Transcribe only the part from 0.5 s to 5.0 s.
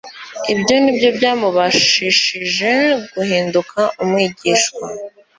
ibyo nibyo byamubashishije guhinduka umwigishwa.